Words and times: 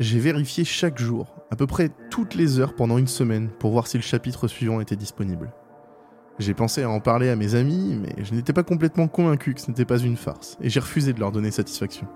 J'ai 0.00 0.20
vérifié 0.20 0.64
chaque 0.64 0.98
jour, 0.98 1.34
à 1.50 1.56
peu 1.56 1.66
près 1.66 1.90
toutes 2.08 2.36
les 2.36 2.60
heures 2.60 2.76
pendant 2.76 2.98
une 2.98 3.08
semaine, 3.08 3.48
pour 3.48 3.72
voir 3.72 3.88
si 3.88 3.96
le 3.96 4.02
chapitre 4.04 4.46
suivant 4.46 4.80
était 4.80 4.94
disponible. 4.94 5.52
J'ai 6.38 6.54
pensé 6.54 6.84
à 6.84 6.90
en 6.90 7.00
parler 7.00 7.30
à 7.30 7.34
mes 7.34 7.56
amis, 7.56 7.98
mais 8.00 8.22
je 8.22 8.32
n'étais 8.32 8.52
pas 8.52 8.62
complètement 8.62 9.08
convaincu 9.08 9.54
que 9.54 9.60
ce 9.60 9.66
n'était 9.66 9.84
pas 9.84 9.98
une 9.98 10.16
farce, 10.16 10.56
et 10.60 10.70
j'ai 10.70 10.78
refusé 10.78 11.12
de 11.12 11.18
leur 11.18 11.32
donner 11.32 11.50
satisfaction. 11.50 12.06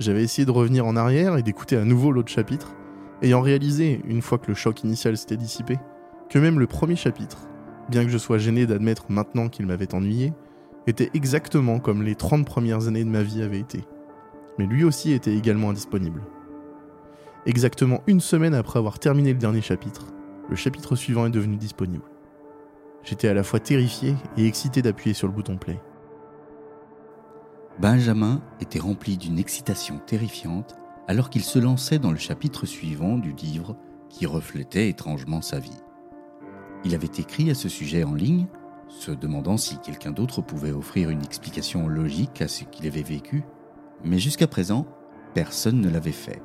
J'avais 0.00 0.24
essayé 0.24 0.44
de 0.44 0.50
revenir 0.50 0.84
en 0.84 0.96
arrière 0.96 1.36
et 1.36 1.44
d'écouter 1.44 1.76
à 1.76 1.84
nouveau 1.84 2.10
l'autre 2.10 2.32
chapitre, 2.32 2.74
ayant 3.22 3.40
réalisé, 3.40 4.00
une 4.08 4.20
fois 4.20 4.38
que 4.38 4.48
le 4.48 4.54
choc 4.54 4.82
initial 4.82 5.16
s'était 5.16 5.36
dissipé, 5.36 5.78
que 6.28 6.40
même 6.40 6.58
le 6.58 6.66
premier 6.66 6.96
chapitre, 6.96 7.46
bien 7.88 8.04
que 8.04 8.10
je 8.10 8.18
sois 8.18 8.38
gêné 8.38 8.66
d'admettre 8.66 9.04
maintenant 9.10 9.48
qu'il 9.48 9.66
m'avait 9.66 9.94
ennuyé, 9.94 10.32
était 10.88 11.10
exactement 11.14 11.78
comme 11.78 12.02
les 12.02 12.16
30 12.16 12.44
premières 12.44 12.88
années 12.88 13.04
de 13.04 13.10
ma 13.10 13.22
vie 13.22 13.42
avaient 13.42 13.60
été. 13.60 13.84
Mais 14.58 14.66
lui 14.66 14.82
aussi 14.82 15.12
était 15.12 15.36
également 15.36 15.70
indisponible. 15.70 16.22
Exactement 17.46 18.02
une 18.06 18.20
semaine 18.20 18.54
après 18.54 18.78
avoir 18.78 18.98
terminé 18.98 19.32
le 19.32 19.38
dernier 19.38 19.62
chapitre, 19.62 20.06
le 20.50 20.56
chapitre 20.56 20.94
suivant 20.94 21.26
est 21.26 21.30
devenu 21.30 21.56
disponible. 21.56 22.04
J'étais 23.02 23.28
à 23.28 23.34
la 23.34 23.42
fois 23.42 23.60
terrifié 23.60 24.14
et 24.36 24.46
excité 24.46 24.82
d'appuyer 24.82 25.14
sur 25.14 25.26
le 25.26 25.32
bouton 25.32 25.56
play. 25.56 25.80
Benjamin 27.78 28.42
était 28.60 28.78
rempli 28.78 29.16
d'une 29.16 29.38
excitation 29.38 29.98
terrifiante 30.06 30.76
alors 31.08 31.30
qu'il 31.30 31.42
se 31.42 31.58
lançait 31.58 31.98
dans 31.98 32.10
le 32.10 32.18
chapitre 32.18 32.66
suivant 32.66 33.16
du 33.16 33.32
livre 33.32 33.74
qui 34.10 34.26
reflétait 34.26 34.90
étrangement 34.90 35.40
sa 35.40 35.60
vie. 35.60 35.80
Il 36.84 36.94
avait 36.94 37.06
écrit 37.06 37.50
à 37.50 37.54
ce 37.54 37.70
sujet 37.70 38.04
en 38.04 38.14
ligne, 38.14 38.48
se 38.88 39.12
demandant 39.12 39.56
si 39.56 39.78
quelqu'un 39.78 40.10
d'autre 40.10 40.42
pouvait 40.42 40.72
offrir 40.72 41.08
une 41.08 41.22
explication 41.22 41.88
logique 41.88 42.42
à 42.42 42.48
ce 42.48 42.64
qu'il 42.64 42.86
avait 42.86 43.02
vécu, 43.02 43.44
mais 44.04 44.18
jusqu'à 44.18 44.46
présent, 44.46 44.86
personne 45.32 45.80
ne 45.80 45.88
l'avait 45.88 46.12
fait. 46.12 46.42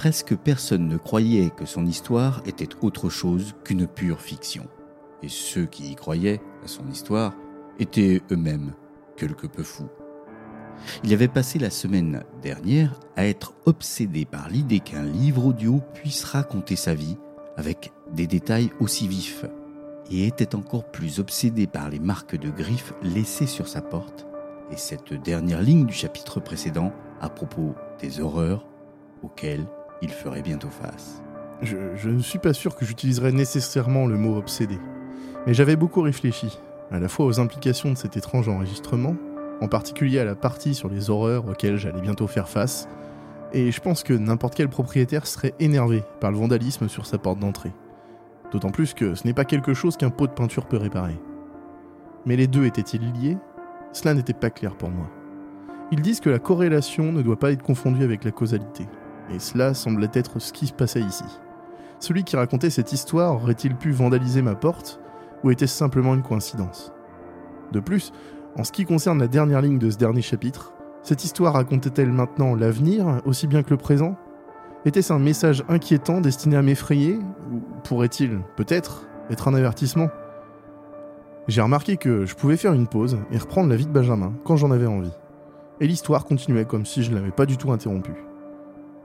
Presque 0.00 0.34
personne 0.34 0.88
ne 0.88 0.96
croyait 0.96 1.50
que 1.50 1.66
son 1.66 1.84
histoire 1.84 2.40
était 2.46 2.74
autre 2.80 3.10
chose 3.10 3.54
qu'une 3.64 3.86
pure 3.86 4.22
fiction. 4.22 4.66
Et 5.22 5.28
ceux 5.28 5.66
qui 5.66 5.92
y 5.92 5.94
croyaient 5.94 6.40
à 6.64 6.68
son 6.68 6.88
histoire 6.88 7.34
étaient 7.78 8.22
eux-mêmes 8.32 8.72
quelque 9.18 9.46
peu 9.46 9.62
fous. 9.62 9.90
Il 11.04 11.12
avait 11.12 11.28
passé 11.28 11.58
la 11.58 11.68
semaine 11.68 12.24
dernière 12.40 12.98
à 13.14 13.26
être 13.26 13.52
obsédé 13.66 14.24
par 14.24 14.48
l'idée 14.48 14.80
qu'un 14.80 15.02
livre 15.02 15.44
audio 15.44 15.82
puisse 15.92 16.24
raconter 16.24 16.76
sa 16.76 16.94
vie 16.94 17.18
avec 17.58 17.92
des 18.14 18.26
détails 18.26 18.70
aussi 18.80 19.06
vifs, 19.06 19.44
et 20.10 20.26
était 20.26 20.54
encore 20.54 20.90
plus 20.90 21.20
obsédé 21.20 21.66
par 21.66 21.90
les 21.90 22.00
marques 22.00 22.36
de 22.36 22.48
griffes 22.48 22.94
laissées 23.02 23.46
sur 23.46 23.68
sa 23.68 23.82
porte, 23.82 24.26
et 24.72 24.78
cette 24.78 25.12
dernière 25.12 25.60
ligne 25.60 25.84
du 25.84 25.92
chapitre 25.92 26.40
précédent 26.40 26.90
à 27.20 27.28
propos 27.28 27.74
des 28.00 28.18
horreurs 28.18 28.66
auxquelles 29.22 29.66
il 30.02 30.10
ferait 30.10 30.42
bientôt 30.42 30.68
face. 30.68 31.22
Je, 31.62 32.08
ne 32.08 32.22
suis 32.22 32.38
pas 32.38 32.54
sûr 32.54 32.74
que 32.74 32.84
j'utiliserais 32.84 33.32
nécessairement 33.32 34.06
le 34.06 34.16
mot 34.16 34.36
obsédé, 34.36 34.78
mais 35.46 35.52
j'avais 35.52 35.76
beaucoup 35.76 36.00
réfléchi, 36.00 36.58
à 36.90 36.98
la 36.98 37.08
fois 37.08 37.26
aux 37.26 37.38
implications 37.38 37.92
de 37.92 37.98
cet 37.98 38.16
étrange 38.16 38.48
enregistrement, 38.48 39.16
en 39.60 39.68
particulier 39.68 40.18
à 40.18 40.24
la 40.24 40.34
partie 40.34 40.74
sur 40.74 40.88
les 40.88 41.10
horreurs 41.10 41.46
auxquelles 41.46 41.76
j'allais 41.76 42.00
bientôt 42.00 42.26
faire 42.26 42.48
face, 42.48 42.88
et 43.52 43.70
je 43.72 43.80
pense 43.80 44.02
que 44.02 44.14
n'importe 44.14 44.54
quel 44.54 44.68
propriétaire 44.68 45.26
serait 45.26 45.54
énervé 45.58 46.02
par 46.20 46.30
le 46.30 46.38
vandalisme 46.38 46.88
sur 46.88 47.04
sa 47.04 47.18
porte 47.18 47.40
d'entrée. 47.40 47.72
D'autant 48.52 48.70
plus 48.70 48.94
que 48.94 49.14
ce 49.14 49.26
n'est 49.26 49.34
pas 49.34 49.44
quelque 49.44 49.74
chose 49.74 49.96
qu'un 49.96 50.10
pot 50.10 50.26
de 50.26 50.32
peinture 50.32 50.66
peut 50.66 50.76
réparer. 50.76 51.20
Mais 52.26 52.36
les 52.36 52.46
deux 52.46 52.64
étaient-ils 52.64 53.12
liés? 53.12 53.38
Cela 53.92 54.14
n'était 54.14 54.32
pas 54.32 54.50
clair 54.50 54.76
pour 54.76 54.90
moi. 54.90 55.10
Ils 55.92 56.00
disent 56.00 56.20
que 56.20 56.30
la 56.30 56.38
corrélation 56.38 57.12
ne 57.12 57.22
doit 57.22 57.38
pas 57.38 57.52
être 57.52 57.62
confondue 57.62 58.04
avec 58.04 58.24
la 58.24 58.30
causalité, 58.30 58.86
et 59.34 59.38
cela 59.38 59.74
semblait 59.74 60.10
être 60.14 60.38
ce 60.38 60.52
qui 60.52 60.66
se 60.66 60.72
passait 60.72 61.00
ici. 61.00 61.24
Celui 61.98 62.24
qui 62.24 62.36
racontait 62.36 62.70
cette 62.70 62.92
histoire 62.92 63.34
aurait-il 63.34 63.76
pu 63.76 63.92
vandaliser 63.92 64.42
ma 64.42 64.54
porte, 64.54 65.00
ou 65.44 65.50
était-ce 65.50 65.76
simplement 65.76 66.14
une 66.14 66.22
coïncidence? 66.22 66.92
De 67.72 67.80
plus, 67.80 68.12
en 68.56 68.64
ce 68.64 68.72
qui 68.72 68.84
concerne 68.84 69.18
la 69.18 69.28
dernière 69.28 69.62
ligne 69.62 69.78
de 69.78 69.90
ce 69.90 69.98
dernier 69.98 70.22
chapitre, 70.22 70.72
cette 71.02 71.24
histoire 71.24 71.54
racontait-elle 71.54 72.10
maintenant 72.10 72.54
l'avenir 72.54 73.20
aussi 73.24 73.46
bien 73.46 73.62
que 73.62 73.70
le 73.70 73.76
présent? 73.76 74.16
Était-ce 74.84 75.12
un 75.12 75.18
message 75.18 75.62
inquiétant 75.68 76.20
destiné 76.20 76.56
à 76.56 76.62
m'effrayer 76.62 77.18
Ou 77.52 77.60
pourrait-il, 77.84 78.40
peut-être, 78.56 79.06
être 79.30 79.48
un 79.48 79.54
avertissement? 79.54 80.08
J'ai 81.48 81.60
remarqué 81.62 81.96
que 81.96 82.26
je 82.26 82.34
pouvais 82.34 82.56
faire 82.56 82.72
une 82.72 82.86
pause 82.86 83.18
et 83.30 83.38
reprendre 83.38 83.68
la 83.68 83.76
vie 83.76 83.86
de 83.86 83.92
Benjamin 83.92 84.32
quand 84.44 84.56
j'en 84.56 84.70
avais 84.70 84.86
envie. 84.86 85.12
Et 85.80 85.86
l'histoire 85.86 86.24
continuait 86.24 86.64
comme 86.64 86.86
si 86.86 87.02
je 87.02 87.10
ne 87.10 87.16
l'avais 87.16 87.30
pas 87.30 87.46
du 87.46 87.56
tout 87.56 87.72
interrompue. 87.72 88.29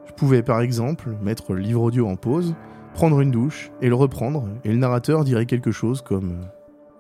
Je 0.05 0.13
pouvais 0.13 0.43
par 0.43 0.61
exemple 0.61 1.15
mettre 1.21 1.53
le 1.53 1.59
livre 1.59 1.81
audio 1.81 2.07
en 2.07 2.15
pause, 2.15 2.55
prendre 2.93 3.19
une 3.21 3.31
douche 3.31 3.71
et 3.81 3.89
le 3.89 3.95
reprendre, 3.95 4.47
et 4.63 4.69
le 4.69 4.77
narrateur 4.77 5.23
dirait 5.23 5.45
quelque 5.45 5.71
chose 5.71 6.01
comme 6.01 6.47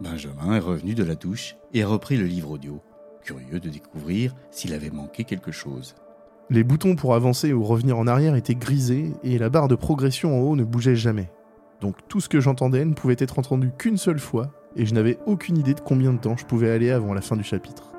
Benjamin 0.01 0.55
est 0.55 0.59
revenu 0.59 0.93
de 0.93 1.03
la 1.03 1.15
douche 1.15 1.55
et 1.73 1.83
a 1.83 1.87
repris 1.87 2.17
le 2.17 2.25
livre 2.25 2.51
audio, 2.51 2.81
curieux 3.23 3.59
de 3.59 3.69
découvrir 3.69 4.35
s'il 4.51 4.73
avait 4.73 4.89
manqué 4.89 5.23
quelque 5.23 5.51
chose. 5.51 5.95
Les 6.49 6.63
boutons 6.63 6.95
pour 6.95 7.15
avancer 7.15 7.53
ou 7.53 7.63
revenir 7.63 7.97
en 7.97 8.05
arrière 8.05 8.35
étaient 8.35 8.55
grisés 8.55 9.13
et 9.23 9.37
la 9.37 9.49
barre 9.49 9.67
de 9.67 9.75
progression 9.75 10.37
en 10.37 10.41
haut 10.41 10.55
ne 10.55 10.63
bougeait 10.63 10.95
jamais. 10.95 11.31
Donc 11.81 11.95
tout 12.07 12.19
ce 12.19 12.29
que 12.29 12.39
j'entendais 12.39 12.85
ne 12.85 12.93
pouvait 12.93 13.15
être 13.17 13.39
entendu 13.39 13.71
qu'une 13.77 13.97
seule 13.97 14.19
fois 14.19 14.51
et 14.75 14.85
je 14.85 14.93
n'avais 14.93 15.17
aucune 15.25 15.57
idée 15.57 15.73
de 15.73 15.79
combien 15.79 16.13
de 16.13 16.19
temps 16.19 16.37
je 16.37 16.45
pouvais 16.45 16.69
aller 16.69 16.91
avant 16.91 17.13
la 17.13 17.21
fin 17.21 17.35
du 17.35 17.43
chapitre. 17.43 17.93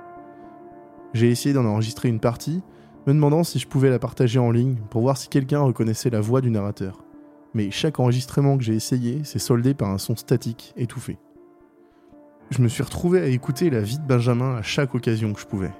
J'ai 1.14 1.30
essayé 1.30 1.54
d'en 1.54 1.64
enregistrer 1.64 2.08
une 2.08 2.20
partie, 2.20 2.62
me 3.06 3.12
demandant 3.12 3.44
si 3.44 3.58
je 3.58 3.68
pouvais 3.68 3.90
la 3.90 3.98
partager 3.98 4.38
en 4.38 4.50
ligne 4.50 4.76
pour 4.90 5.02
voir 5.02 5.16
si 5.16 5.28
quelqu'un 5.28 5.60
reconnaissait 5.60 6.10
la 6.10 6.20
voix 6.20 6.40
du 6.40 6.50
narrateur. 6.50 7.04
Mais 7.54 7.70
chaque 7.70 8.00
enregistrement 8.00 8.58
que 8.58 8.64
j'ai 8.64 8.74
essayé 8.74 9.22
s'est 9.24 9.38
soldé 9.38 9.74
par 9.74 9.90
un 9.90 9.98
son 9.98 10.16
statique, 10.16 10.74
étouffé. 10.76 11.18
Je 12.50 12.60
me 12.62 12.68
suis 12.68 12.82
retrouvé 12.82 13.20
à 13.20 13.26
écouter 13.26 13.70
la 13.70 13.80
vie 13.80 13.98
de 13.98 14.06
Benjamin 14.06 14.56
à 14.56 14.62
chaque 14.62 14.94
occasion 14.94 15.32
que 15.32 15.40
je 15.40 15.46
pouvais. 15.46 15.72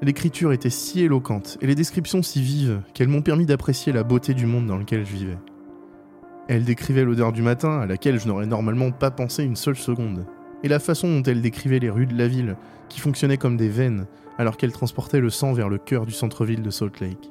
L'écriture 0.00 0.52
était 0.52 0.70
si 0.70 1.00
éloquente 1.00 1.58
et 1.60 1.66
les 1.66 1.74
descriptions 1.74 2.22
si 2.22 2.40
vives 2.40 2.82
qu'elles 2.94 3.08
m'ont 3.08 3.22
permis 3.22 3.46
d'apprécier 3.46 3.92
la 3.92 4.04
beauté 4.04 4.32
du 4.32 4.46
monde 4.46 4.66
dans 4.66 4.76
lequel 4.76 5.04
je 5.04 5.12
vivais. 5.12 5.38
Elle 6.48 6.64
décrivait 6.64 7.04
l'odeur 7.04 7.32
du 7.32 7.42
matin 7.42 7.80
à 7.80 7.86
laquelle 7.86 8.20
je 8.20 8.28
n'aurais 8.28 8.46
normalement 8.46 8.90
pas 8.90 9.10
pensé 9.10 9.42
une 9.42 9.56
seule 9.56 9.76
seconde, 9.76 10.24
et 10.62 10.68
la 10.68 10.78
façon 10.78 11.08
dont 11.08 11.22
elle 11.22 11.42
décrivait 11.42 11.78
les 11.78 11.90
rues 11.90 12.06
de 12.06 12.16
la 12.16 12.28
ville, 12.28 12.56
qui 12.88 13.00
fonctionnaient 13.00 13.38
comme 13.38 13.56
des 13.56 13.68
veines 13.68 14.06
alors 14.38 14.56
qu'elle 14.56 14.72
transportait 14.72 15.20
le 15.20 15.30
sang 15.30 15.52
vers 15.52 15.68
le 15.68 15.78
cœur 15.78 16.06
du 16.06 16.12
centre-ville 16.12 16.62
de 16.62 16.70
Salt 16.70 17.00
Lake. 17.00 17.30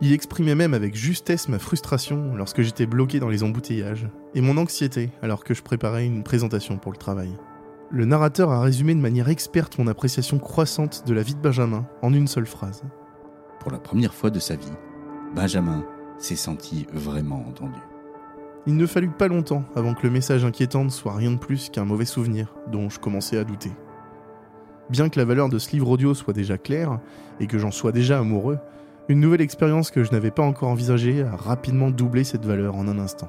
Il 0.00 0.12
exprimait 0.12 0.54
même 0.54 0.74
avec 0.74 0.94
justesse 0.94 1.48
ma 1.48 1.58
frustration 1.58 2.34
lorsque 2.34 2.62
j'étais 2.62 2.86
bloqué 2.86 3.20
dans 3.20 3.28
les 3.28 3.42
embouteillages, 3.42 4.08
et 4.34 4.40
mon 4.40 4.56
anxiété 4.56 5.10
alors 5.22 5.44
que 5.44 5.54
je 5.54 5.62
préparais 5.62 6.06
une 6.06 6.24
présentation 6.24 6.78
pour 6.78 6.92
le 6.92 6.98
travail. 6.98 7.30
Le 7.90 8.04
narrateur 8.04 8.50
a 8.50 8.60
résumé 8.60 8.94
de 8.94 9.00
manière 9.00 9.28
experte 9.28 9.78
mon 9.78 9.86
appréciation 9.86 10.38
croissante 10.38 11.04
de 11.06 11.14
la 11.14 11.22
vie 11.22 11.34
de 11.34 11.40
Benjamin 11.40 11.86
en 12.02 12.12
une 12.12 12.26
seule 12.26 12.46
phrase. 12.46 12.82
Pour 13.60 13.70
la 13.70 13.78
première 13.78 14.14
fois 14.14 14.30
de 14.30 14.40
sa 14.40 14.56
vie, 14.56 14.72
Benjamin 15.34 15.84
s'est 16.18 16.34
senti 16.34 16.86
vraiment 16.92 17.46
entendu. 17.46 17.78
Il 18.66 18.76
ne 18.76 18.86
fallut 18.86 19.10
pas 19.10 19.28
longtemps 19.28 19.64
avant 19.76 19.92
que 19.92 20.04
le 20.04 20.10
message 20.10 20.44
inquiétant 20.44 20.84
ne 20.84 20.90
soit 20.90 21.14
rien 21.14 21.32
de 21.32 21.36
plus 21.36 21.68
qu'un 21.68 21.84
mauvais 21.84 22.06
souvenir 22.06 22.54
dont 22.72 22.88
je 22.88 22.98
commençais 22.98 23.36
à 23.36 23.44
douter. 23.44 23.72
Bien 24.88 25.10
que 25.10 25.18
la 25.18 25.26
valeur 25.26 25.50
de 25.50 25.58
ce 25.58 25.72
livre 25.72 25.90
audio 25.90 26.14
soit 26.14 26.32
déjà 26.32 26.56
claire 26.56 26.98
et 27.40 27.46
que 27.46 27.58
j'en 27.58 27.70
sois 27.70 27.92
déjà 27.92 28.18
amoureux, 28.18 28.58
une 29.08 29.20
nouvelle 29.20 29.42
expérience 29.42 29.90
que 29.90 30.02
je 30.02 30.12
n'avais 30.12 30.30
pas 30.30 30.42
encore 30.42 30.70
envisagée 30.70 31.22
a 31.22 31.36
rapidement 31.36 31.90
doublé 31.90 32.24
cette 32.24 32.46
valeur 32.46 32.74
en 32.76 32.88
un 32.88 32.98
instant. 32.98 33.28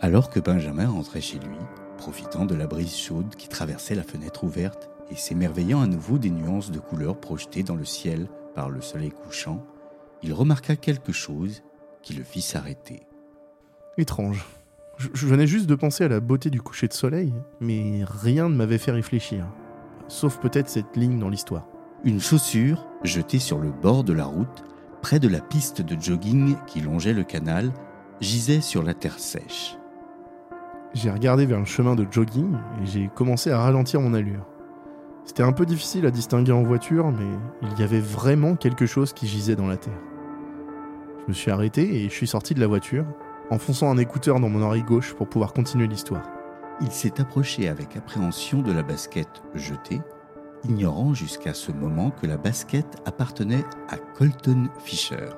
Alors 0.00 0.30
que 0.30 0.38
Benjamin 0.38 0.88
rentrait 0.88 1.20
chez 1.20 1.38
lui, 1.38 1.56
profitant 1.98 2.46
de 2.46 2.54
la 2.54 2.68
brise 2.68 2.96
chaude 2.96 3.34
qui 3.36 3.48
traversait 3.48 3.96
la 3.96 4.04
fenêtre 4.04 4.44
ouverte 4.44 4.88
et 5.10 5.16
s'émerveillant 5.16 5.80
à 5.80 5.88
nouveau 5.88 6.18
des 6.18 6.30
nuances 6.30 6.70
de 6.70 6.78
couleurs 6.78 7.18
projetées 7.18 7.64
dans 7.64 7.74
le 7.74 7.84
ciel 7.84 8.28
par 8.54 8.70
le 8.70 8.80
soleil 8.80 9.10
couchant, 9.10 9.64
il 10.22 10.32
remarqua 10.32 10.76
quelque 10.76 11.12
chose 11.12 11.62
qui 12.02 12.14
le 12.14 12.22
fit 12.22 12.42
s'arrêter. 12.42 13.02
Étrange. 13.98 14.44
Je 15.14 15.26
venais 15.26 15.46
juste 15.46 15.66
de 15.66 15.74
penser 15.74 16.04
à 16.04 16.08
la 16.08 16.20
beauté 16.20 16.50
du 16.50 16.60
coucher 16.60 16.86
de 16.86 16.92
soleil, 16.92 17.32
mais 17.58 18.04
rien 18.04 18.50
ne 18.50 18.54
m'avait 18.54 18.76
fait 18.76 18.90
réfléchir. 18.90 19.46
Sauf 20.08 20.38
peut-être 20.38 20.68
cette 20.68 20.94
ligne 20.94 21.18
dans 21.18 21.30
l'histoire. 21.30 21.66
Une 22.04 22.20
chaussure 22.20 22.86
jetée 23.02 23.38
sur 23.38 23.60
le 23.60 23.70
bord 23.70 24.04
de 24.04 24.12
la 24.12 24.26
route, 24.26 24.62
près 25.00 25.18
de 25.18 25.28
la 25.28 25.40
piste 25.40 25.80
de 25.80 25.98
jogging 25.98 26.54
qui 26.66 26.82
longeait 26.82 27.14
le 27.14 27.24
canal, 27.24 27.72
gisait 28.20 28.60
sur 28.60 28.82
la 28.82 28.92
terre 28.92 29.18
sèche. 29.18 29.78
J'ai 30.92 31.10
regardé 31.10 31.46
vers 31.46 31.60
le 31.60 31.64
chemin 31.64 31.94
de 31.94 32.06
jogging 32.10 32.54
et 32.82 32.86
j'ai 32.86 33.10
commencé 33.14 33.50
à 33.50 33.62
ralentir 33.62 34.02
mon 34.02 34.12
allure. 34.12 34.46
C'était 35.24 35.44
un 35.44 35.52
peu 35.52 35.64
difficile 35.64 36.04
à 36.04 36.10
distinguer 36.10 36.52
en 36.52 36.62
voiture, 36.62 37.10
mais 37.10 37.38
il 37.62 37.80
y 37.80 37.84
avait 37.84 38.00
vraiment 38.00 38.54
quelque 38.54 38.84
chose 38.84 39.14
qui 39.14 39.26
gisait 39.26 39.56
dans 39.56 39.66
la 39.66 39.78
terre. 39.78 39.98
Je 41.22 41.28
me 41.28 41.32
suis 41.32 41.50
arrêté 41.50 42.04
et 42.04 42.10
je 42.10 42.14
suis 42.14 42.26
sorti 42.26 42.52
de 42.52 42.60
la 42.60 42.66
voiture, 42.66 43.06
enfonçant 43.50 43.90
un 43.90 43.98
écouteur 43.98 44.40
dans 44.40 44.48
mon 44.48 44.62
oreille 44.62 44.82
gauche 44.82 45.14
pour 45.14 45.28
pouvoir 45.28 45.52
continuer 45.52 45.86
l'histoire. 45.86 46.22
Il 46.80 46.90
s'est 46.90 47.20
approché 47.20 47.68
avec 47.68 47.96
appréhension 47.96 48.62
de 48.62 48.72
la 48.72 48.82
basket 48.82 49.28
jetée, 49.54 50.00
ignorant 50.64 51.14
jusqu'à 51.14 51.52
ce 51.52 51.72
moment 51.72 52.10
que 52.10 52.26
la 52.26 52.36
basket 52.36 52.86
appartenait 53.04 53.64
à 53.88 53.96
Colton 53.96 54.68
Fisher, 54.82 55.28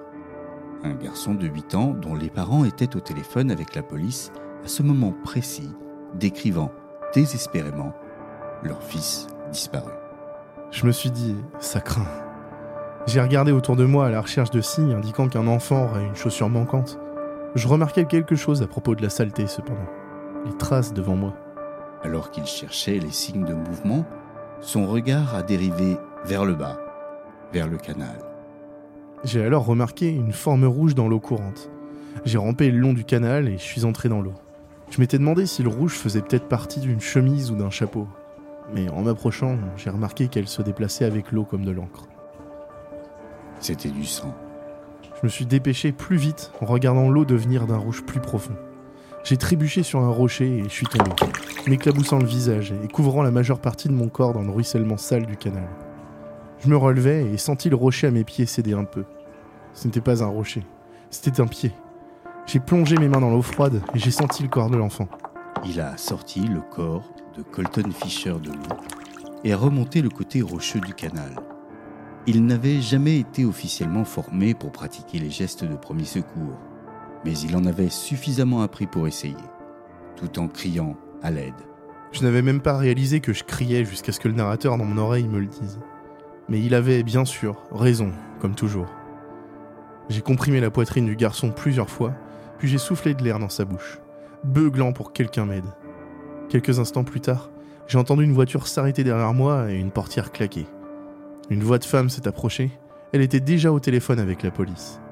un 0.84 0.94
garçon 0.94 1.34
de 1.34 1.46
8 1.46 1.74
ans 1.74 1.94
dont 1.94 2.14
les 2.14 2.30
parents 2.30 2.64
étaient 2.64 2.96
au 2.96 3.00
téléphone 3.00 3.50
avec 3.50 3.74
la 3.74 3.82
police 3.82 4.32
à 4.64 4.68
ce 4.68 4.82
moment 4.82 5.12
précis, 5.24 5.70
décrivant 6.14 6.70
désespérément 7.14 7.92
leur 8.62 8.82
fils 8.82 9.26
disparu. 9.50 9.92
Je 10.70 10.86
me 10.86 10.92
suis 10.92 11.10
dit, 11.10 11.36
ça 11.60 11.80
craint. 11.80 12.06
J'ai 13.06 13.20
regardé 13.20 13.52
autour 13.52 13.76
de 13.76 13.84
moi 13.84 14.06
à 14.06 14.10
la 14.10 14.20
recherche 14.20 14.50
de 14.50 14.60
signes 14.60 14.94
indiquant 14.94 15.28
qu'un 15.28 15.46
enfant 15.46 15.84
aurait 15.84 16.06
une 16.06 16.14
chaussure 16.14 16.48
manquante. 16.48 16.98
Je 17.54 17.68
remarquais 17.68 18.06
quelque 18.06 18.34
chose 18.34 18.62
à 18.62 18.66
propos 18.66 18.94
de 18.94 19.02
la 19.02 19.10
saleté 19.10 19.46
cependant. 19.46 19.88
Les 20.46 20.56
traces 20.56 20.94
devant 20.94 21.16
moi. 21.16 21.34
Alors 22.02 22.30
qu'il 22.30 22.46
cherchait 22.46 22.98
les 22.98 23.10
signes 23.10 23.44
de 23.44 23.52
mouvement, 23.52 24.06
son 24.60 24.86
regard 24.86 25.34
a 25.34 25.42
dérivé 25.42 25.98
vers 26.24 26.46
le 26.46 26.54
bas, 26.54 26.78
vers 27.52 27.68
le 27.68 27.76
canal. 27.76 28.16
J'ai 29.24 29.44
alors 29.44 29.66
remarqué 29.66 30.08
une 30.08 30.32
forme 30.32 30.64
rouge 30.64 30.94
dans 30.94 31.08
l'eau 31.08 31.20
courante. 31.20 31.70
J'ai 32.24 32.38
rampé 32.38 32.70
le 32.70 32.78
long 32.78 32.94
du 32.94 33.04
canal 33.04 33.48
et 33.48 33.58
je 33.58 33.62
suis 33.62 33.84
entré 33.84 34.08
dans 34.08 34.22
l'eau. 34.22 34.34
Je 34.90 35.00
m'étais 35.00 35.18
demandé 35.18 35.44
si 35.44 35.62
le 35.62 35.68
rouge 35.68 35.92
faisait 35.92 36.22
peut-être 36.22 36.48
partie 36.48 36.80
d'une 36.80 37.00
chemise 37.00 37.50
ou 37.50 37.56
d'un 37.56 37.70
chapeau. 37.70 38.08
Mais 38.74 38.88
en 38.88 39.02
m'approchant, 39.02 39.58
j'ai 39.76 39.90
remarqué 39.90 40.28
qu'elle 40.28 40.48
se 40.48 40.62
déplaçait 40.62 41.04
avec 41.04 41.32
l'eau 41.32 41.44
comme 41.44 41.64
de 41.64 41.70
l'encre. 41.70 42.06
C'était 43.60 43.90
du 43.90 44.04
sang. 44.04 44.34
Je 45.22 45.28
me 45.28 45.30
suis 45.30 45.46
dépêché 45.46 45.92
plus 45.92 46.16
vite 46.16 46.50
en 46.60 46.66
regardant 46.66 47.08
l'eau 47.08 47.24
devenir 47.24 47.68
d'un 47.68 47.76
rouge 47.76 48.02
plus 48.02 48.18
profond. 48.18 48.56
J'ai 49.22 49.36
trébuché 49.36 49.84
sur 49.84 50.00
un 50.00 50.10
rocher 50.10 50.58
et 50.58 50.64
je 50.64 50.68
suis 50.68 50.86
tombé, 50.86 51.12
m'éclaboussant 51.68 52.18
le 52.18 52.26
visage 52.26 52.74
et 52.82 52.88
couvrant 52.88 53.22
la 53.22 53.30
majeure 53.30 53.60
partie 53.60 53.86
de 53.86 53.92
mon 53.92 54.08
corps 54.08 54.32
dans 54.32 54.42
le 54.42 54.50
ruissellement 54.50 54.96
sale 54.96 55.26
du 55.26 55.36
canal. 55.36 55.68
Je 56.58 56.68
me 56.68 56.76
relevai 56.76 57.32
et 57.32 57.38
sentis 57.38 57.70
le 57.70 57.76
rocher 57.76 58.08
à 58.08 58.10
mes 58.10 58.24
pieds 58.24 58.46
céder 58.46 58.72
un 58.72 58.82
peu. 58.82 59.04
Ce 59.74 59.86
n'était 59.86 60.00
pas 60.00 60.24
un 60.24 60.26
rocher, 60.26 60.64
c'était 61.08 61.40
un 61.40 61.46
pied. 61.46 61.70
J'ai 62.46 62.58
plongé 62.58 62.96
mes 62.96 63.08
mains 63.08 63.20
dans 63.20 63.30
l'eau 63.30 63.42
froide 63.42 63.80
et 63.94 64.00
j'ai 64.00 64.10
senti 64.10 64.42
le 64.42 64.48
corps 64.48 64.70
de 64.70 64.76
l'enfant. 64.76 65.06
Il 65.64 65.80
a 65.80 65.96
sorti 65.98 66.40
le 66.40 66.62
corps 66.62 67.08
de 67.36 67.44
Colton 67.44 67.92
Fisher 67.92 68.34
de 68.42 68.50
l'eau 68.50 68.76
et 69.44 69.52
a 69.52 69.56
remonté 69.56 70.02
le 70.02 70.08
côté 70.08 70.42
rocheux 70.42 70.80
du 70.80 70.94
canal. 70.94 71.30
Il 72.28 72.46
n'avait 72.46 72.80
jamais 72.80 73.18
été 73.18 73.44
officiellement 73.44 74.04
formé 74.04 74.54
pour 74.54 74.70
pratiquer 74.70 75.18
les 75.18 75.30
gestes 75.30 75.64
de 75.64 75.74
premier 75.74 76.04
secours, 76.04 76.56
mais 77.24 77.36
il 77.36 77.56
en 77.56 77.66
avait 77.66 77.88
suffisamment 77.88 78.62
appris 78.62 78.86
pour 78.86 79.08
essayer, 79.08 79.34
tout 80.14 80.38
en 80.38 80.46
criant 80.46 80.96
à 81.20 81.32
l'aide. 81.32 81.52
Je 82.12 82.22
n'avais 82.22 82.42
même 82.42 82.60
pas 82.60 82.76
réalisé 82.76 83.18
que 83.18 83.32
je 83.32 83.42
criais 83.42 83.84
jusqu'à 83.84 84.12
ce 84.12 84.20
que 84.20 84.28
le 84.28 84.34
narrateur 84.34 84.78
dans 84.78 84.84
mon 84.84 84.98
oreille 84.98 85.26
me 85.26 85.40
le 85.40 85.46
dise. 85.46 85.80
Mais 86.48 86.60
il 86.60 86.74
avait 86.74 87.02
bien 87.02 87.24
sûr 87.24 87.56
raison, 87.72 88.12
comme 88.40 88.54
toujours. 88.54 88.92
J'ai 90.08 90.20
comprimé 90.20 90.60
la 90.60 90.70
poitrine 90.70 91.06
du 91.06 91.16
garçon 91.16 91.50
plusieurs 91.50 91.90
fois, 91.90 92.14
puis 92.58 92.68
j'ai 92.68 92.78
soufflé 92.78 93.14
de 93.14 93.24
l'air 93.24 93.40
dans 93.40 93.48
sa 93.48 93.64
bouche, 93.64 93.98
beuglant 94.44 94.92
pour 94.92 95.08
que 95.08 95.14
quelqu'un 95.14 95.46
m'aide. 95.46 95.74
Quelques 96.48 96.78
instants 96.78 97.02
plus 97.02 97.20
tard, 97.20 97.50
j'ai 97.88 97.98
entendu 97.98 98.22
une 98.22 98.32
voiture 98.32 98.68
s'arrêter 98.68 99.02
derrière 99.02 99.34
moi 99.34 99.72
et 99.72 99.74
une 99.74 99.90
portière 99.90 100.30
claquer. 100.30 100.66
Une 101.52 101.62
voix 101.62 101.76
de 101.76 101.84
femme 101.84 102.08
s'est 102.08 102.26
approchée, 102.26 102.70
elle 103.12 103.20
était 103.20 103.38
déjà 103.38 103.72
au 103.72 103.78
téléphone 103.78 104.18
avec 104.18 104.42
la 104.42 104.50
police. 104.50 105.02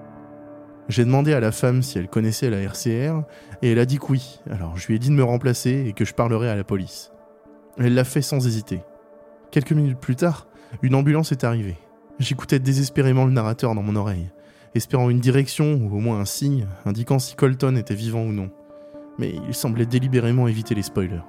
J'ai 0.88 1.04
demandé 1.04 1.34
à 1.34 1.40
la 1.40 1.52
femme 1.52 1.82
si 1.82 1.98
elle 1.98 2.08
connaissait 2.08 2.48
la 2.48 2.62
RCR, 2.62 3.24
et 3.60 3.72
elle 3.72 3.78
a 3.78 3.84
dit 3.84 3.98
que 3.98 4.06
oui, 4.08 4.40
alors 4.50 4.78
je 4.78 4.86
lui 4.86 4.94
ai 4.94 4.98
dit 4.98 5.10
de 5.10 5.14
me 5.14 5.22
remplacer 5.22 5.84
et 5.86 5.92
que 5.92 6.06
je 6.06 6.14
parlerais 6.14 6.48
à 6.48 6.56
la 6.56 6.64
police. 6.64 7.12
Elle 7.76 7.92
l'a 7.92 8.04
fait 8.04 8.22
sans 8.22 8.46
hésiter. 8.46 8.80
Quelques 9.50 9.72
minutes 9.72 10.00
plus 10.00 10.16
tard, 10.16 10.46
une 10.80 10.94
ambulance 10.94 11.30
est 11.30 11.44
arrivée. 11.44 11.76
J'écoutais 12.18 12.58
désespérément 12.58 13.26
le 13.26 13.32
narrateur 13.32 13.74
dans 13.74 13.82
mon 13.82 13.96
oreille, 13.96 14.30
espérant 14.74 15.10
une 15.10 15.20
direction 15.20 15.74
ou 15.74 15.94
au 15.94 16.00
moins 16.00 16.20
un 16.20 16.24
signe 16.24 16.68
indiquant 16.86 17.18
si 17.18 17.36
Colton 17.36 17.76
était 17.76 17.94
vivant 17.94 18.22
ou 18.22 18.32
non. 18.32 18.48
Mais 19.18 19.34
il 19.46 19.54
semblait 19.54 19.84
délibérément 19.84 20.48
éviter 20.48 20.74
les 20.74 20.80
spoilers. 20.80 21.20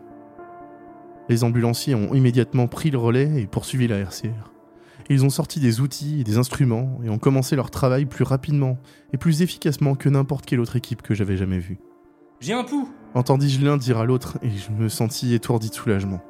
Les 1.28 1.44
ambulanciers 1.44 1.96
ont 1.96 2.14
immédiatement 2.14 2.70
pris 2.70 2.92
le 2.92 2.98
relais 2.98 3.42
et 3.42 3.46
poursuivi 3.46 3.90
la 3.90 3.98
RCR. 3.98 4.52
Ils 5.10 5.26
ont 5.26 5.30
sorti 5.30 5.60
des 5.60 5.82
outils 5.82 6.22
et 6.22 6.24
des 6.24 6.38
instruments 6.38 7.00
et 7.04 7.10
ont 7.10 7.18
commencé 7.18 7.56
leur 7.56 7.72
travail 7.72 8.06
plus 8.06 8.24
rapidement 8.24 8.78
et 9.14 9.18
plus 9.18 9.42
efficacement 9.42 9.96
que 9.96 10.10
n'importe 10.10 10.46
quelle 10.46 10.60
autre 10.60 10.76
équipe 10.76 11.02
que 11.02 11.14
j'avais 11.14 11.38
jamais 11.38 11.60
vue. 11.60 11.80
J'ai 12.40 12.54
un 12.54 12.64
pouls 12.64 12.90
Entendis-je 13.14 13.64
l'un 13.64 13.78
dire 13.78 13.98
à 13.98 14.06
l'autre 14.06 14.38
et 14.42 14.50
je 14.50 14.72
me 14.72 14.88
sentis 14.88 15.34
étourdi 15.34 15.70
de 15.70 15.76
soulagement. 15.76 16.22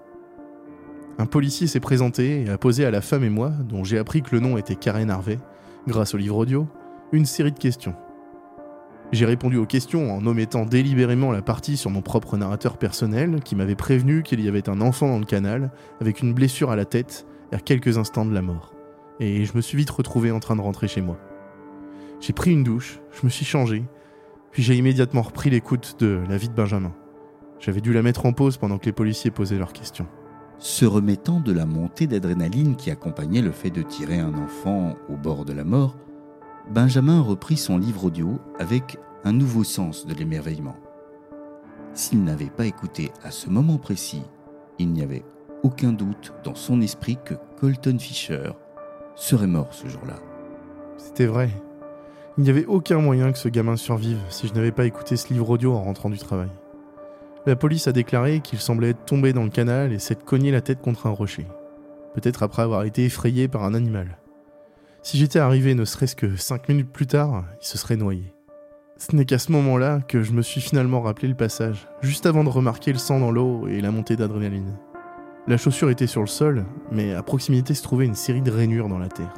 Un 1.19 1.25
policier 1.27 1.67
s'est 1.67 1.79
présenté 1.79 2.41
et 2.41 2.49
a 2.49 2.57
posé 2.57 2.85
à 2.85 2.91
la 2.91 3.01
femme 3.01 3.23
et 3.23 3.29
moi, 3.29 3.49
dont 3.49 3.83
j'ai 3.83 3.99
appris 3.99 4.23
que 4.23 4.35
le 4.35 4.41
nom 4.41 4.57
était 4.57 4.75
Karen 4.75 5.11
Harvey, 5.11 5.37
grâce 5.87 6.15
au 6.15 6.17
livre 6.17 6.37
audio, 6.37 6.67
une 7.11 7.25
série 7.25 7.51
de 7.51 7.59
questions. 7.59 7.93
J'ai 9.11 9.25
répondu 9.25 9.57
aux 9.57 9.65
questions 9.65 10.15
en 10.15 10.25
omettant 10.25 10.65
délibérément 10.65 11.31
la 11.31 11.41
partie 11.41 11.75
sur 11.75 11.91
mon 11.91 12.01
propre 12.01 12.37
narrateur 12.37 12.77
personnel 12.77 13.41
qui 13.43 13.55
m'avait 13.55 13.75
prévenu 13.75 14.23
qu'il 14.23 14.39
y 14.39 14.47
avait 14.47 14.69
un 14.69 14.79
enfant 14.79 15.09
dans 15.09 15.19
le 15.19 15.25
canal 15.25 15.71
avec 15.99 16.21
une 16.21 16.33
blessure 16.33 16.71
à 16.71 16.77
la 16.77 16.85
tête 16.85 17.27
quelques 17.59 17.97
instants 17.97 18.25
de 18.25 18.33
la 18.33 18.41
mort. 18.41 18.73
Et 19.19 19.45
je 19.45 19.55
me 19.55 19.61
suis 19.61 19.77
vite 19.77 19.89
retrouvé 19.89 20.31
en 20.31 20.39
train 20.39 20.55
de 20.55 20.61
rentrer 20.61 20.87
chez 20.87 21.01
moi. 21.01 21.17
J'ai 22.19 22.33
pris 22.33 22.51
une 22.51 22.63
douche, 22.63 22.99
je 23.11 23.25
me 23.25 23.29
suis 23.29 23.45
changé, 23.45 23.83
puis 24.51 24.63
j'ai 24.63 24.75
immédiatement 24.75 25.21
repris 25.21 25.49
l'écoute 25.49 25.95
de 25.99 26.21
la 26.29 26.37
vie 26.37 26.49
de 26.49 26.53
Benjamin. 26.53 26.93
J'avais 27.59 27.81
dû 27.81 27.93
la 27.93 28.01
mettre 28.01 28.25
en 28.25 28.33
pause 28.33 28.57
pendant 28.57 28.77
que 28.77 28.85
les 28.85 28.91
policiers 28.91 29.31
posaient 29.31 29.57
leurs 29.57 29.73
questions. 29.73 30.07
Se 30.57 30.85
remettant 30.85 31.39
de 31.39 31.51
la 31.51 31.65
montée 31.65 32.07
d'adrénaline 32.07 32.75
qui 32.75 32.91
accompagnait 32.91 33.41
le 33.41 33.51
fait 33.51 33.69
de 33.71 33.81
tirer 33.81 34.19
un 34.19 34.33
enfant 34.35 34.95
au 35.09 35.17
bord 35.17 35.45
de 35.45 35.53
la 35.53 35.63
mort, 35.63 35.97
Benjamin 36.69 37.21
reprit 37.21 37.57
son 37.57 37.77
livre 37.77 38.05
audio 38.05 38.39
avec 38.59 38.97
un 39.23 39.31
nouveau 39.31 39.63
sens 39.63 40.05
de 40.05 40.13
l'émerveillement. 40.13 40.75
S'il 41.93 42.23
n'avait 42.23 42.49
pas 42.49 42.65
écouté 42.65 43.11
à 43.23 43.31
ce 43.31 43.49
moment 43.49 43.77
précis, 43.77 44.23
il 44.79 44.91
n'y 44.91 45.01
avait 45.01 45.25
aucun 45.63 45.91
doute 45.91 46.33
dans 46.43 46.55
son 46.55 46.81
esprit 46.81 47.17
que 47.23 47.35
Colton 47.59 47.97
Fisher 47.99 48.51
serait 49.15 49.47
mort 49.47 49.73
ce 49.73 49.87
jour-là. 49.87 50.15
C'était 50.97 51.25
vrai. 51.25 51.49
Il 52.37 52.43
n'y 52.43 52.49
avait 52.49 52.65
aucun 52.65 52.99
moyen 52.99 53.31
que 53.31 53.37
ce 53.37 53.49
gamin 53.49 53.75
survive 53.75 54.19
si 54.29 54.47
je 54.47 54.53
n'avais 54.53 54.71
pas 54.71 54.85
écouté 54.85 55.17
ce 55.17 55.33
livre 55.33 55.49
audio 55.49 55.73
en 55.73 55.83
rentrant 55.83 56.09
du 56.09 56.17
travail. 56.17 56.49
La 57.45 57.55
police 57.55 57.87
a 57.87 57.91
déclaré 57.91 58.39
qu'il 58.39 58.59
semblait 58.59 58.91
être 58.91 59.05
tombé 59.05 59.33
dans 59.33 59.43
le 59.43 59.49
canal 59.49 59.91
et 59.91 59.99
s'être 59.99 60.23
cogné 60.23 60.51
la 60.51 60.61
tête 60.61 60.81
contre 60.81 61.07
un 61.07 61.11
rocher. 61.11 61.47
Peut-être 62.13 62.43
après 62.43 62.61
avoir 62.61 62.83
été 62.83 63.05
effrayé 63.05 63.47
par 63.47 63.63
un 63.63 63.73
animal. 63.73 64.17
Si 65.01 65.17
j'étais 65.17 65.39
arrivé 65.39 65.73
ne 65.73 65.85
serait-ce 65.85 66.15
que 66.15 66.35
cinq 66.35 66.69
minutes 66.69 66.91
plus 66.91 67.07
tard, 67.07 67.45
il 67.61 67.65
se 67.65 67.77
serait 67.77 67.95
noyé. 67.95 68.33
Ce 68.97 69.15
n'est 69.15 69.25
qu'à 69.25 69.39
ce 69.39 69.51
moment-là 69.51 69.99
que 70.07 70.21
je 70.21 70.31
me 70.31 70.43
suis 70.43 70.61
finalement 70.61 71.01
rappelé 71.01 71.27
le 71.27 71.35
passage, 71.35 71.87
juste 72.01 72.27
avant 72.27 72.43
de 72.43 72.49
remarquer 72.49 72.93
le 72.93 72.99
sang 72.99 73.19
dans 73.19 73.31
l'eau 73.31 73.67
et 73.67 73.81
la 73.81 73.89
montée 73.89 74.15
d'adrénaline. 74.15 74.77
La 75.47 75.57
chaussure 75.57 75.89
était 75.89 76.07
sur 76.07 76.21
le 76.21 76.27
sol, 76.27 76.65
mais 76.91 77.15
à 77.15 77.23
proximité 77.23 77.73
se 77.73 77.81
trouvait 77.81 78.05
une 78.05 78.15
série 78.15 78.43
de 78.43 78.51
rainures 78.51 78.87
dans 78.87 78.99
la 78.99 79.07
terre, 79.07 79.33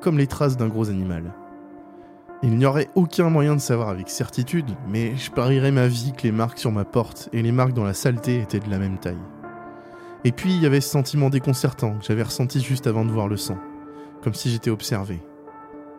comme 0.00 0.16
les 0.16 0.28
traces 0.28 0.56
d'un 0.56 0.68
gros 0.68 0.90
animal. 0.90 1.32
Il 2.42 2.56
n'y 2.56 2.66
aurait 2.66 2.88
aucun 2.94 3.30
moyen 3.30 3.56
de 3.56 3.60
savoir 3.60 3.88
avec 3.88 4.08
certitude, 4.08 4.70
mais 4.88 5.16
je 5.16 5.30
parierais 5.30 5.72
ma 5.72 5.88
vie 5.88 6.12
que 6.16 6.22
les 6.22 6.32
marques 6.32 6.60
sur 6.60 6.70
ma 6.70 6.84
porte 6.84 7.28
et 7.32 7.42
les 7.42 7.50
marques 7.50 7.72
dans 7.72 7.84
la 7.84 7.94
saleté 7.94 8.40
étaient 8.40 8.60
de 8.60 8.70
la 8.70 8.78
même 8.78 8.98
taille. 8.98 9.18
Et 10.24 10.30
puis 10.30 10.54
il 10.54 10.62
y 10.62 10.66
avait 10.66 10.80
ce 10.80 10.88
sentiment 10.88 11.30
déconcertant 11.30 11.98
que 11.98 12.04
j'avais 12.04 12.22
ressenti 12.22 12.60
juste 12.60 12.86
avant 12.86 13.04
de 13.04 13.10
voir 13.10 13.26
le 13.26 13.36
sang, 13.36 13.58
comme 14.22 14.34
si 14.34 14.50
j'étais 14.50 14.70
observé. 14.70 15.20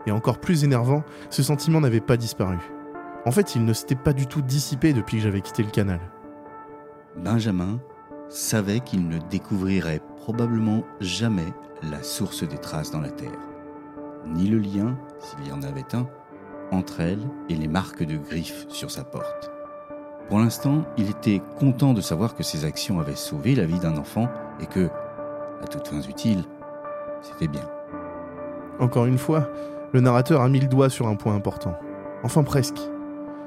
Et 0.07 0.11
encore 0.11 0.39
plus 0.39 0.63
énervant, 0.63 1.03
ce 1.29 1.43
sentiment 1.43 1.81
n'avait 1.81 1.99
pas 1.99 2.17
disparu. 2.17 2.57
En 3.25 3.31
fait, 3.31 3.55
il 3.55 3.65
ne 3.65 3.73
s'était 3.73 3.95
pas 3.95 4.13
du 4.13 4.27
tout 4.27 4.41
dissipé 4.41 4.93
depuis 4.93 5.17
que 5.17 5.23
j'avais 5.23 5.41
quitté 5.41 5.61
le 5.61 5.69
canal. 5.69 5.99
Benjamin 7.17 7.79
savait 8.31 8.79
qu'il 8.79 9.07
ne 9.07 9.19
découvrirait 9.29 10.01
probablement 10.17 10.83
jamais 11.01 11.53
la 11.83 12.01
source 12.01 12.47
des 12.47 12.57
traces 12.57 12.91
dans 12.91 13.01
la 13.01 13.09
terre, 13.09 13.29
ni 14.25 14.47
le 14.47 14.59
lien, 14.59 14.97
s'il 15.19 15.47
y 15.47 15.51
en 15.51 15.61
avait 15.63 15.93
un, 15.93 16.07
entre 16.71 17.01
elles 17.01 17.27
et 17.49 17.55
les 17.55 17.67
marques 17.67 18.03
de 18.03 18.17
griffes 18.17 18.65
sur 18.69 18.89
sa 18.89 19.03
porte. 19.03 19.51
Pour 20.29 20.39
l'instant, 20.39 20.85
il 20.97 21.09
était 21.09 21.41
content 21.59 21.93
de 21.93 21.99
savoir 21.99 22.35
que 22.35 22.43
ses 22.43 22.63
actions 22.63 23.01
avaient 23.01 23.15
sauvé 23.15 23.53
la 23.53 23.65
vie 23.65 23.79
d'un 23.79 23.97
enfant 23.97 24.29
et 24.61 24.65
que, 24.65 24.89
à 25.61 25.67
toutes 25.67 25.89
fins 25.89 26.01
utiles, 26.01 26.45
c'était 27.21 27.49
bien. 27.49 27.69
Encore 28.79 29.05
une 29.05 29.17
fois, 29.17 29.49
le 29.91 29.99
narrateur 29.99 30.41
a 30.41 30.47
mis 30.47 30.61
le 30.61 30.67
doigt 30.67 30.89
sur 30.89 31.07
un 31.07 31.15
point 31.15 31.35
important. 31.35 31.77
Enfin 32.23 32.43
presque. 32.43 32.79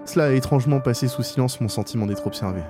Cela 0.04 0.26
a 0.26 0.32
étrangement 0.32 0.80
passé 0.80 1.08
sous 1.08 1.22
silence 1.22 1.60
mon 1.62 1.68
sentiment 1.68 2.06
d'être 2.06 2.26
observé. 2.26 2.60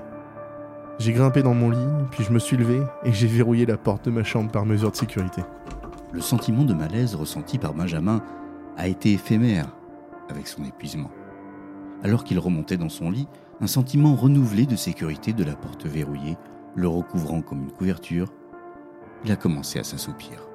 J'ai 0.98 1.12
grimpé 1.12 1.42
dans 1.42 1.54
mon 1.54 1.70
lit, 1.70 1.78
puis 2.12 2.22
je 2.24 2.32
me 2.32 2.38
suis 2.38 2.56
levé 2.56 2.80
et 3.04 3.12
j'ai 3.12 3.26
verrouillé 3.26 3.66
la 3.66 3.76
porte 3.76 4.04
de 4.04 4.10
ma 4.10 4.22
chambre 4.22 4.50
par 4.50 4.64
mesure 4.64 4.92
de 4.92 4.96
sécurité. 4.96 5.42
Le 6.12 6.20
sentiment 6.20 6.64
de 6.64 6.72
malaise 6.72 7.16
ressenti 7.16 7.58
par 7.58 7.74
Benjamin 7.74 8.22
a 8.76 8.86
été 8.86 9.12
éphémère 9.12 9.66
avec 10.30 10.46
son 10.46 10.64
épuisement. 10.64 11.10
Alors 12.04 12.22
qu'il 12.22 12.38
remontait 12.38 12.76
dans 12.76 12.88
son 12.88 13.10
lit, 13.10 13.26
un 13.60 13.66
sentiment 13.66 14.14
renouvelé 14.14 14.66
de 14.66 14.76
sécurité 14.76 15.32
de 15.32 15.42
la 15.42 15.54
porte 15.54 15.84
verrouillée, 15.84 16.36
le 16.76 16.86
recouvrant 16.86 17.42
comme 17.42 17.62
une 17.62 17.72
couverture, 17.72 18.32
il 19.24 19.32
a 19.32 19.36
commencé 19.36 19.78
à 19.80 19.84
s'assoupir. 19.84 20.46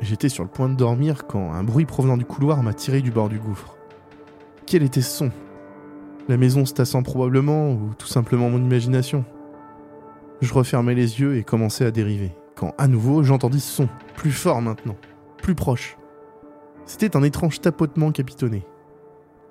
J'étais 0.00 0.30
sur 0.30 0.42
le 0.42 0.50
point 0.50 0.70
de 0.70 0.74
dormir 0.74 1.26
quand 1.26 1.52
un 1.52 1.62
bruit 1.62 1.84
provenant 1.84 2.16
du 2.16 2.24
couloir 2.24 2.62
m'a 2.62 2.72
tiré 2.72 3.02
du 3.02 3.10
bord 3.10 3.28
du 3.28 3.38
gouffre. 3.38 3.76
Quel 4.64 4.82
était 4.82 5.02
ce 5.02 5.18
son? 5.18 5.30
La 6.28 6.38
maison 6.38 6.64
se 6.64 6.72
tassant 6.72 7.02
probablement, 7.02 7.72
ou 7.72 7.90
tout 7.98 8.06
simplement 8.06 8.48
mon 8.48 8.62
imagination? 8.62 9.24
Je 10.40 10.54
refermais 10.54 10.94
les 10.94 11.20
yeux 11.20 11.36
et 11.36 11.44
commençais 11.44 11.84
à 11.84 11.90
dériver, 11.90 12.32
quand 12.54 12.74
à 12.78 12.88
nouveau 12.88 13.22
j'entendis 13.22 13.60
ce 13.60 13.72
son, 13.72 13.88
plus 14.16 14.32
fort 14.32 14.62
maintenant, 14.62 14.96
plus 15.36 15.54
proche. 15.54 15.98
C'était 16.86 17.14
un 17.16 17.22
étrange 17.22 17.60
tapotement 17.60 18.10
capitonné. 18.10 18.64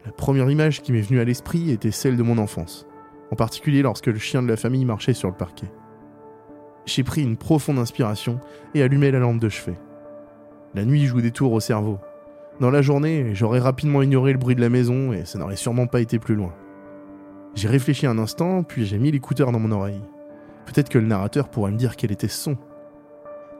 La 0.06 0.12
première 0.12 0.50
image 0.50 0.82
qui 0.82 0.92
m'est 0.92 1.02
venue 1.02 1.20
à 1.20 1.26
l'esprit 1.26 1.70
était 1.70 1.92
celle 1.92 2.18
de 2.18 2.24
mon 2.24 2.40
enfance, 2.40 2.88
en 3.32 3.36
particulier 3.36 3.84
lorsque 3.84 4.08
le 4.08 4.18
chien 4.18 4.42
de 4.42 4.48
la 4.48 4.58
famille 4.58 4.86
marchait 4.86 5.14
sur 5.14 5.30
le 5.30 5.36
parquet. 5.36 5.72
J'ai 6.86 7.04
pris 7.04 7.22
une 7.22 7.38
profonde 7.38 7.78
inspiration 7.78 8.40
et 8.74 8.82
allumé 8.82 9.12
la 9.12 9.20
lampe 9.20 9.40
de 9.40 9.50
chevet. 9.50 9.78
La 10.74 10.86
nuit 10.86 11.06
joue 11.06 11.22
des 11.22 11.32
tours 11.32 11.54
au 11.54 11.60
cerveau. 11.60 12.00
Dans 12.60 12.72
la 12.72 12.82
journée, 12.82 13.36
j'aurais 13.36 13.60
rapidement 13.60 14.02
ignoré 14.02 14.32
le 14.32 14.40
bruit 14.40 14.56
de 14.56 14.62
la 14.62 14.70
maison 14.70 15.14
et 15.14 15.26
ça 15.26 15.38
n'aurait 15.38 15.56
sûrement 15.56 15.86
pas 15.86 16.02
été 16.02 16.18
plus 16.18 16.36
loin. 16.36 16.54
J'ai 17.54 17.68
réfléchi 17.68 18.08
un 18.08 18.18
instant, 18.18 18.64
puis 18.64 18.86
j'ai 18.86 18.98
mis 18.98 19.12
l'écouteur 19.12 19.52
dans 19.52 19.60
mon 19.60 19.72
oreille. 19.72 20.02
Peut-être 20.70 20.90
que 20.90 21.00
le 21.00 21.08
narrateur 21.08 21.50
pourrait 21.50 21.72
me 21.72 21.78
dire 21.78 21.96
quel 21.96 22.12
était 22.12 22.28
son. 22.28 22.56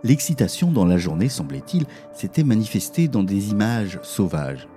L'excitation 0.04 0.72
dans 0.72 0.86
la 0.86 1.00
journée, 1.00 1.28
semblait-il, 1.28 1.88
s'était 2.14 2.44
manifestée 2.44 3.08
dans 3.08 3.24
des 3.24 3.50
images 3.50 4.00
sauvages, 4.04 4.68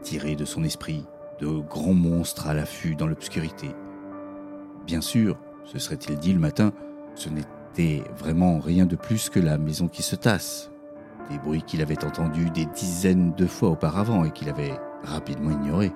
tirées 0.00 0.34
de 0.34 0.46
son 0.46 0.64
esprit, 0.64 1.04
de 1.40 1.46
grands 1.46 1.92
monstres 1.92 2.48
à 2.48 2.54
l'affût 2.54 2.96
dans 2.96 3.06
l'obscurité. 3.06 3.68
Bien 4.86 5.02
sûr, 5.02 5.36
se 5.64 5.78
serait-il 5.78 6.16
dit 6.16 6.32
le 6.32 6.40
matin, 6.40 6.72
ce 7.16 7.28
n'était 7.28 8.02
vraiment 8.16 8.60
rien 8.60 8.86
de 8.86 8.96
plus 8.96 9.28
que 9.28 9.38
la 9.38 9.58
maison 9.58 9.86
qui 9.86 10.02
se 10.02 10.16
tasse, 10.16 10.70
des 11.30 11.38
bruits 11.38 11.64
qu'il 11.66 11.82
avait 11.82 12.02
entendus 12.02 12.48
des 12.48 12.64
dizaines 12.64 13.34
de 13.34 13.46
fois 13.46 13.68
auparavant 13.68 14.24
et 14.24 14.30
qu'il 14.30 14.48
avait 14.48 14.72
rapidement 15.02 15.50
ignorés. 15.50 15.92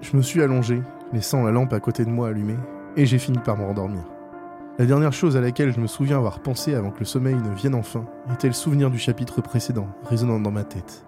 Je 0.00 0.16
me 0.16 0.22
suis 0.22 0.40
allongé, 0.40 0.80
laissant 1.12 1.42
la 1.42 1.50
lampe 1.50 1.74
à 1.74 1.80
côté 1.80 2.06
de 2.06 2.10
moi 2.10 2.28
allumée, 2.28 2.56
et 2.96 3.04
j'ai 3.04 3.18
fini 3.18 3.38
par 3.38 3.58
me 3.58 3.64
rendormir. 3.66 4.04
La 4.78 4.86
dernière 4.86 5.12
chose 5.12 5.36
à 5.36 5.40
laquelle 5.40 5.72
je 5.72 5.80
me 5.80 5.88
souviens 5.88 6.18
avoir 6.18 6.38
pensé 6.38 6.74
avant 6.74 6.92
que 6.92 7.00
le 7.00 7.04
sommeil 7.04 7.34
ne 7.34 7.52
vienne 7.52 7.74
enfin 7.74 8.06
était 8.32 8.46
le 8.46 8.52
souvenir 8.52 8.92
du 8.92 8.98
chapitre 8.98 9.40
précédent, 9.40 9.88
résonnant 10.04 10.38
dans 10.38 10.52
ma 10.52 10.62
tête. 10.62 11.04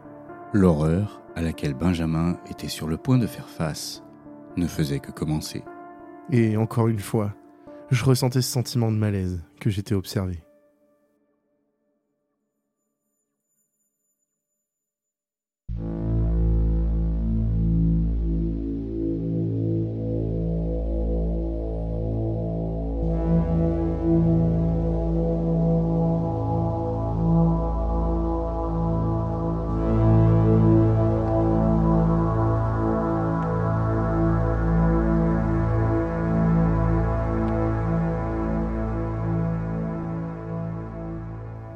L'horreur 0.52 1.22
à 1.36 1.40
laquelle 1.40 1.74
Benjamin 1.74 2.36
était 2.50 2.66
sur 2.66 2.88
le 2.88 2.96
point 2.96 3.16
de 3.16 3.28
faire 3.28 3.48
face 3.48 4.02
ne 4.56 4.66
faisait 4.66 4.98
que 4.98 5.12
commencer. 5.12 5.62
Et 6.32 6.56
encore 6.56 6.88
une 6.88 6.98
fois, 6.98 7.32
je 7.92 8.04
ressentais 8.04 8.42
ce 8.42 8.50
sentiment 8.50 8.90
de 8.90 8.96
malaise 8.96 9.44
que 9.60 9.70
j'étais 9.70 9.94
observé. 9.94 10.42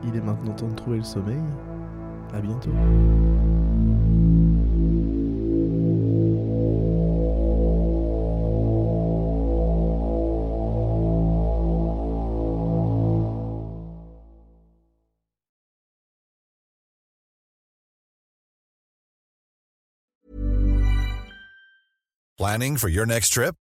Il 0.07 0.17
est 0.17 0.21
maintenant 0.21 0.53
temps 0.53 0.69
de 0.69 0.75
trouver 0.75 0.99
le 0.99 1.05
sommeil. 1.05 1.41
À 2.33 2.41
bientôt. 2.41 2.71
Planning 22.37 22.77
for 22.77 22.89
your 22.89 23.07
next 23.07 23.33
trip? 23.33 23.55